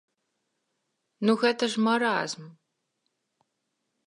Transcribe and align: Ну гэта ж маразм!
Ну 1.29 1.37
гэта 1.43 1.63
ж 1.75 1.87
маразм! 1.89 2.43